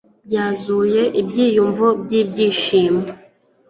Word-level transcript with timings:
byuzuye 0.27 1.01
ibyiyumvo 1.21 1.87
byibyishimo 2.03 3.03